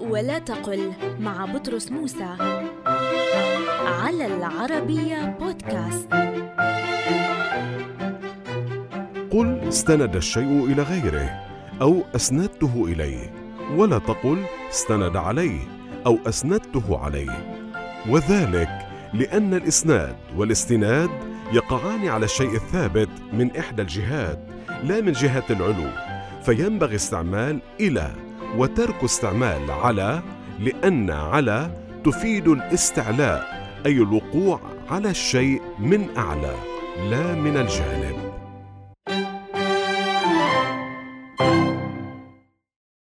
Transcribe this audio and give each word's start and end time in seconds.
ولا 0.00 0.38
تقل 0.38 0.92
مع 1.20 1.44
بطرس 1.44 1.92
موسى 1.92 2.36
على 3.86 4.26
العربية 4.26 5.36
بودكاست. 5.40 6.08
قل 9.30 9.60
استند 9.68 10.16
الشيء 10.16 10.64
إلى 10.64 10.82
غيره 10.82 11.30
أو 11.82 12.02
أسندته 12.16 12.84
إليه 12.84 13.32
ولا 13.76 13.98
تقل 13.98 14.44
استند 14.70 15.16
عليه 15.16 15.60
أو 16.06 16.18
أسندته 16.26 16.98
عليه. 16.98 17.60
وذلك 18.08 18.86
لأن 19.14 19.54
الإسناد 19.54 20.16
والاستناد 20.36 21.10
يقعان 21.52 22.08
على 22.08 22.24
الشيء 22.24 22.54
الثابت 22.54 23.08
من 23.32 23.56
إحدى 23.56 23.82
الجهات 23.82 24.38
لا 24.82 25.00
من 25.00 25.12
جهة 25.12 25.44
العلو 25.50 25.90
فينبغي 26.42 26.94
استعمال 26.94 27.60
إلى 27.80 28.29
وترك 28.56 29.04
استعمال 29.04 29.70
على 29.70 30.22
لأن 30.60 31.10
على 31.10 31.70
تفيد 32.04 32.48
الاستعلاء 32.48 33.70
أي 33.86 33.92
الوقوع 33.92 34.60
على 34.90 35.10
الشيء 35.10 35.62
من 35.78 36.16
أعلى 36.16 36.54
لا 37.10 37.34
من 37.34 37.56
الجانب. 37.56 38.29